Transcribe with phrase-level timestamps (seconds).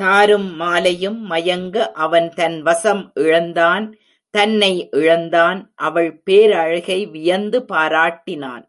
[0.00, 3.96] தாரும் மாலையும் மயங்க அவன் தன் வசம் இழந்தான்
[4.30, 8.64] தன்னை இழந்தான் அவள் பேரழகை வியந்து பாராட்டினான்.